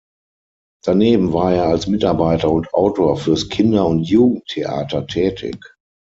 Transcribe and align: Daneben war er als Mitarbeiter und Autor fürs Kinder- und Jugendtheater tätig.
Daneben 0.83 1.31
war 1.31 1.53
er 1.53 1.65
als 1.67 1.85
Mitarbeiter 1.85 2.49
und 2.51 2.73
Autor 2.73 3.17
fürs 3.17 3.49
Kinder- 3.49 3.85
und 3.85 4.01
Jugendtheater 4.01 5.05
tätig. 5.05 5.63